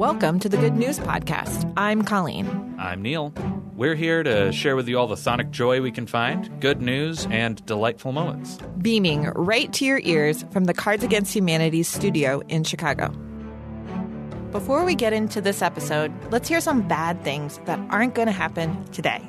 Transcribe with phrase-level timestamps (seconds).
[0.00, 1.70] Welcome to the Good News Podcast.
[1.76, 2.74] I'm Colleen.
[2.78, 3.34] I'm Neil.
[3.76, 7.26] We're here to share with you all the sonic joy we can find, good news,
[7.30, 8.58] and delightful moments.
[8.80, 13.10] Beaming right to your ears from the Cards Against Humanity studio in Chicago.
[14.52, 18.32] Before we get into this episode, let's hear some bad things that aren't going to
[18.32, 19.20] happen today.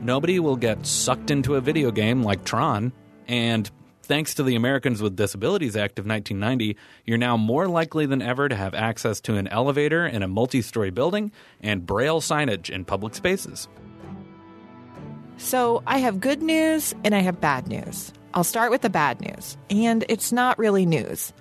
[0.00, 2.90] Nobody will get sucked into a video game like Tron,
[3.28, 3.70] and
[4.06, 8.48] thanks to the Americans with Disabilities Act of 1990, you're now more likely than ever
[8.48, 12.84] to have access to an elevator in a multi story building and braille signage in
[12.84, 13.68] public spaces.
[15.36, 18.12] So, I have good news and I have bad news.
[18.32, 21.32] I'll start with the bad news, and it's not really news.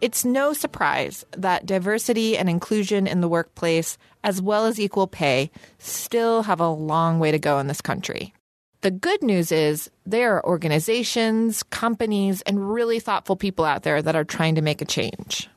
[0.00, 5.50] It's no surprise that diversity and inclusion in the workplace, as well as equal pay,
[5.78, 8.32] still have a long way to go in this country.
[8.80, 14.14] The good news is there are organizations, companies, and really thoughtful people out there that
[14.14, 15.48] are trying to make a change.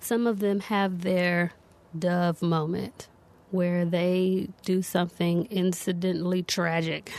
[0.00, 1.52] Some of them have their
[1.98, 3.08] dove moment
[3.50, 7.12] where they do something incidentally tragic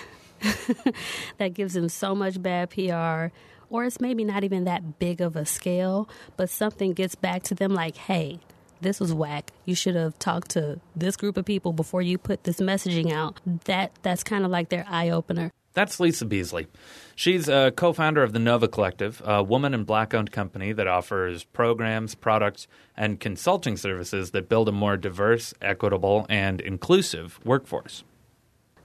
[1.37, 3.31] that gives them so much bad PR,
[3.69, 7.53] or it's maybe not even that big of a scale, but something gets back to
[7.53, 8.39] them like, hey,
[8.81, 9.51] this was whack.
[9.65, 13.39] You should have talked to this group of people before you put this messaging out.
[13.65, 15.51] That that's kind of like their eye opener.
[15.73, 16.67] That's Lisa Beasley.
[17.15, 20.87] She's a co founder of the Nova Collective, a woman and black owned company that
[20.87, 28.03] offers programs, products, and consulting services that build a more diverse, equitable, and inclusive workforce.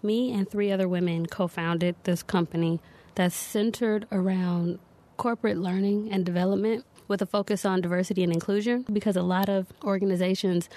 [0.03, 2.81] Me and three other women co founded this company
[3.17, 4.79] that's centered around
[5.17, 9.67] corporate learning and development with a focus on diversity and inclusion because a lot of
[9.85, 10.69] organizations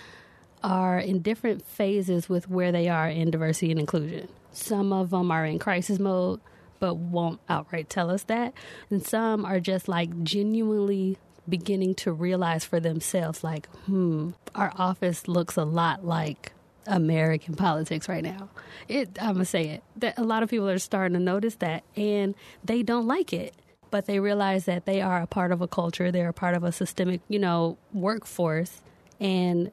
[0.64, 4.28] are in different phases with where they are in diversity and inclusion.
[4.52, 6.42] Some of them are in crisis mode
[6.80, 8.54] but won't outright tell us that.
[8.90, 15.28] And some are just like genuinely beginning to realize for themselves like, hmm, our office
[15.28, 16.54] looks a lot like
[16.88, 18.50] American politics right now.
[18.88, 19.84] It I'm gonna say it.
[19.98, 22.34] That a lot of people are starting to notice that and
[22.64, 23.54] they don't like it
[23.92, 26.64] but they realize that they are a part of a culture, they're a part of
[26.64, 28.82] a systemic, you know, workforce,
[29.20, 29.72] and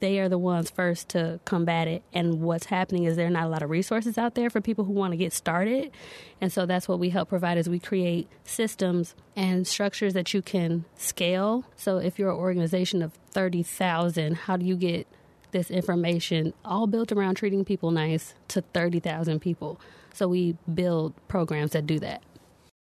[0.00, 2.02] they are the ones first to combat it.
[2.12, 4.84] And what's happening is there are not a lot of resources out there for people
[4.84, 5.90] who want to get started.
[6.40, 10.42] And so that's what we help provide is we create systems and structures that you
[10.42, 11.64] can scale.
[11.76, 15.08] So if you're an organization of 30,000, how do you get
[15.50, 19.80] this information all built around treating people nice to 30,000 people?
[20.12, 22.22] So we build programs that do that.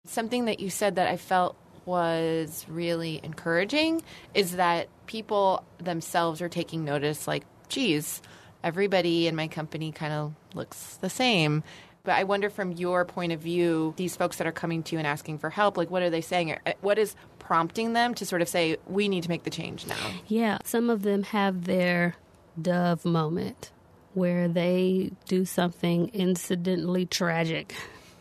[0.06, 1.56] Something that you said that I felt
[1.87, 4.03] was really encouraging
[4.34, 8.22] is that people themselves are taking notice like, geez,
[8.62, 11.62] everybody in my company kind of looks the same.
[12.04, 14.98] But I wonder from your point of view, these folks that are coming to you
[14.98, 16.56] and asking for help, like what are they saying?
[16.66, 19.87] Uh, what is prompting them to sort of say, we need to make the change
[19.87, 19.97] now?
[20.26, 22.16] Yeah, some of them have their
[22.60, 23.72] dove moment
[24.12, 27.75] where they do something incidentally tragic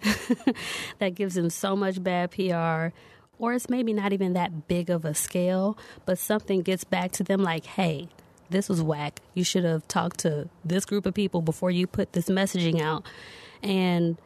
[1.00, 2.96] that gives them so much bad PR,
[3.40, 7.24] or it's maybe not even that big of a scale, but something gets back to
[7.24, 8.10] them like, hey,
[8.50, 9.20] this was whack.
[9.34, 13.06] You should have talked to this group of people before you put this messaging out.
[13.62, 14.18] And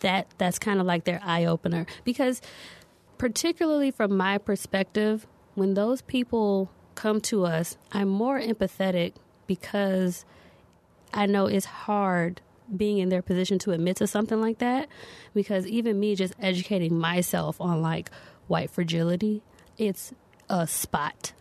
[0.00, 2.40] that that's kind of like their eye opener because
[3.18, 9.14] particularly from my perspective, when those people come to us, I'm more empathetic
[9.46, 10.24] because
[11.12, 12.40] I know it's hard
[12.74, 14.88] being in their position to admit to something like that
[15.34, 18.10] because even me just educating myself on like
[18.48, 19.42] white fragility
[19.78, 20.12] it's
[20.48, 21.32] a spot.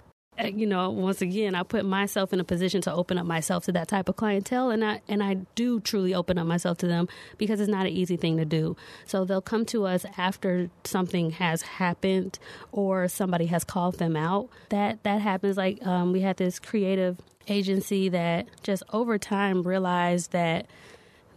[0.44, 3.72] You know once again i put myself in a position to open up myself to
[3.72, 7.08] that type of clientele and i and i do truly open up myself to them
[7.38, 8.76] because it's not an easy thing to do.
[9.06, 12.38] So they'll come to us after something has happened
[12.74, 14.50] or somebody has called them out.
[14.72, 20.34] That that happens like um, we had this creative agency that just over time realized
[20.34, 20.68] that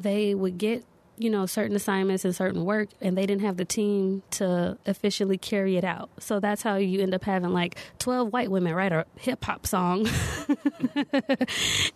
[0.01, 0.85] they would get
[1.19, 5.37] you know certain assignments and certain work and they didn't have the team to officially
[5.37, 6.11] carry it out.
[6.21, 9.67] So that's how you end up having like 12 white women write a hip hop
[9.67, 10.09] song.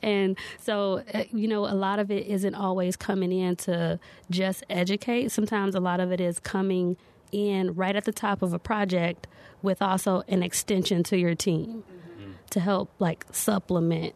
[0.03, 4.01] And so uh, you know a lot of it isn't always coming in to
[4.31, 5.31] just educate.
[5.31, 6.97] Sometimes a lot of it is coming
[7.31, 9.27] in right at the top of a project
[9.63, 12.33] with also an extension to your team mm-hmm.
[12.51, 14.15] to help like supplement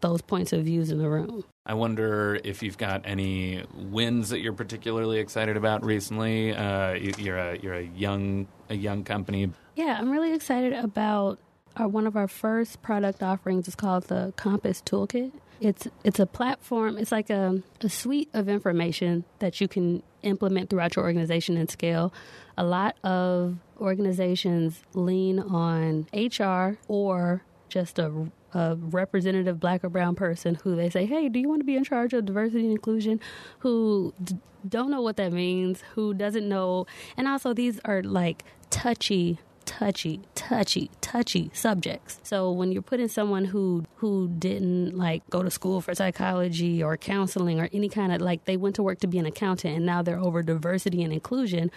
[0.00, 4.40] those points of views in the room I wonder if you've got any wins that
[4.40, 6.54] you're particularly excited about recently.
[6.54, 9.50] Uh, you, are a you're a young a young company.
[9.76, 11.38] Yeah, I'm really excited about
[11.76, 15.32] our one of our first product offerings is called the Compass Toolkit.
[15.60, 16.96] It's it's a platform.
[16.96, 21.70] It's like a, a suite of information that you can implement throughout your organization and
[21.70, 22.14] scale.
[22.56, 30.14] A lot of organizations lean on HR or just a a representative black or brown
[30.14, 32.72] person who they say, "Hey, do you want to be in charge of diversity and
[32.72, 33.20] inclusion?"
[33.60, 36.86] who d- don't know what that means, who doesn't know,
[37.16, 42.18] and also these are like touchy touchy, touchy, touchy subjects.
[42.22, 46.96] So when you're putting someone who who didn't like go to school for psychology or
[46.96, 49.84] counseling or any kind of like they went to work to be an accountant and
[49.84, 51.70] now they're over diversity and inclusion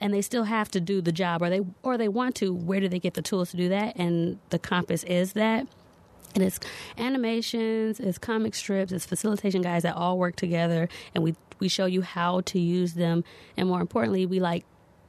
[0.00, 2.80] and they still have to do the job or they or they want to, where
[2.80, 3.96] do they get the tools to do that?
[3.96, 5.68] And the compass is that
[6.34, 6.60] and it's
[6.98, 11.86] animations, it's comic strips, it's facilitation guys that all work together, and we we show
[11.86, 13.24] you how to use them.
[13.56, 14.64] And more importantly, we like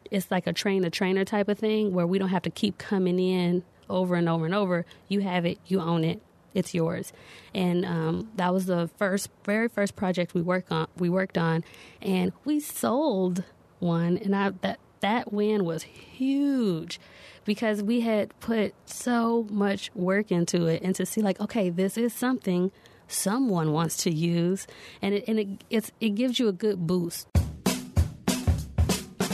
[0.10, 2.78] it's like a train the trainer type of thing where we don't have to keep
[2.78, 4.86] coming in over and over and over.
[5.08, 6.22] You have it, you own it,
[6.54, 7.14] it's yours.
[7.54, 10.88] And um, that was the first, very first project we worked on.
[10.98, 11.64] We worked on,
[12.02, 13.44] and we sold
[13.80, 17.00] one, and I that that win was huge
[17.46, 21.98] because we had put so much work into it, and to see like, okay, this
[21.98, 22.72] is something
[23.08, 24.68] someone wants to use,
[25.02, 27.28] and it and it it's, it gives you a good boost.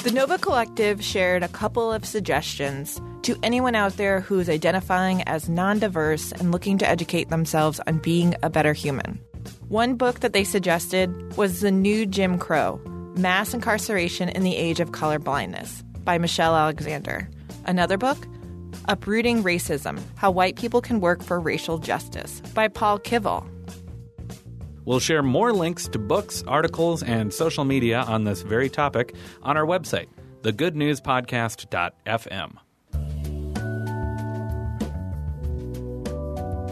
[0.04, 5.50] The Nova Collective shared a couple of suggestions to anyone out there who's identifying as
[5.50, 9.20] non diverse and looking to educate themselves on being a better human.
[9.68, 12.80] One book that they suggested was The New Jim Crow
[13.18, 17.30] Mass Incarceration in the Age of Colorblindness by Michelle Alexander.
[17.66, 18.18] Another book,
[18.88, 23.48] Uprooting Racism How White People Can Work for Racial Justice by Paul Kivel.
[24.86, 29.58] We'll share more links to books, articles, and social media on this very topic on
[29.58, 30.08] our website,
[30.44, 32.58] thegoodnewspodcast.fm.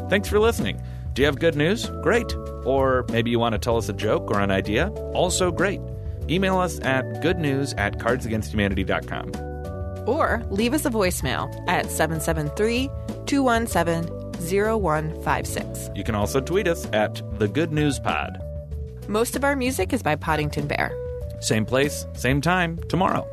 [0.10, 0.82] Thanks for listening.
[1.14, 1.90] Do you have good news?
[2.04, 2.36] Great.
[2.64, 4.90] Or maybe you want to tell us a joke or an idea?
[5.14, 5.82] Also great.
[6.30, 10.07] Email us at goodnews at cardsagainsthumanity.com.
[10.07, 12.89] Or leave us a voicemail at 773
[13.25, 15.89] 217 0156.
[15.95, 18.42] You can also tweet us at the Good News Pod.
[19.07, 20.92] Most of our music is by Poddington Bear.
[21.39, 23.27] Same place, same time, tomorrow.